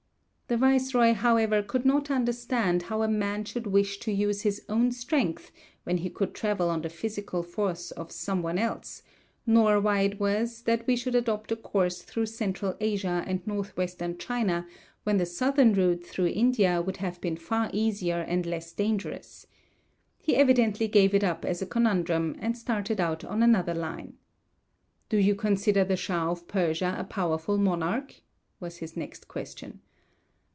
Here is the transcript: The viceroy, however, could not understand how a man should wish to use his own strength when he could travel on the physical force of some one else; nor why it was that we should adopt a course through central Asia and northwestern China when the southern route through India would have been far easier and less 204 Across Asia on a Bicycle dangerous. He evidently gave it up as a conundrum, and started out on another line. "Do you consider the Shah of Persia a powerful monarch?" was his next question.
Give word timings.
The 0.47 0.57
viceroy, 0.57 1.13
however, 1.13 1.63
could 1.63 1.85
not 1.85 2.11
understand 2.11 2.83
how 2.83 3.03
a 3.03 3.07
man 3.07 3.45
should 3.45 3.67
wish 3.67 3.99
to 3.99 4.11
use 4.11 4.41
his 4.41 4.61
own 4.67 4.91
strength 4.91 5.49
when 5.85 5.99
he 5.99 6.09
could 6.09 6.33
travel 6.33 6.69
on 6.69 6.81
the 6.81 6.89
physical 6.89 7.41
force 7.41 7.91
of 7.91 8.11
some 8.11 8.41
one 8.41 8.57
else; 8.57 9.01
nor 9.47 9.79
why 9.79 10.01
it 10.01 10.19
was 10.19 10.63
that 10.63 10.85
we 10.85 10.97
should 10.97 11.15
adopt 11.15 11.53
a 11.53 11.55
course 11.55 12.01
through 12.01 12.25
central 12.25 12.75
Asia 12.81 13.23
and 13.25 13.47
northwestern 13.47 14.17
China 14.17 14.67
when 15.05 15.15
the 15.15 15.25
southern 15.25 15.71
route 15.73 16.05
through 16.05 16.27
India 16.27 16.81
would 16.81 16.97
have 16.97 17.21
been 17.21 17.37
far 17.37 17.69
easier 17.71 18.17
and 18.19 18.45
less 18.45 18.73
204 18.73 19.11
Across 19.13 19.19
Asia 19.21 19.47
on 19.47 19.55
a 19.55 19.55
Bicycle 19.55 19.55
dangerous. 19.55 20.17
He 20.17 20.35
evidently 20.75 20.87
gave 20.89 21.15
it 21.15 21.23
up 21.23 21.45
as 21.45 21.61
a 21.61 21.65
conundrum, 21.65 22.35
and 22.39 22.57
started 22.57 22.99
out 22.99 23.23
on 23.23 23.41
another 23.41 23.73
line. 23.73 24.17
"Do 25.07 25.15
you 25.15 25.33
consider 25.33 25.85
the 25.85 25.95
Shah 25.95 26.29
of 26.29 26.49
Persia 26.49 26.93
a 26.99 27.05
powerful 27.05 27.57
monarch?" 27.57 28.15
was 28.59 28.77
his 28.79 28.97
next 28.97 29.29
question. 29.29 29.79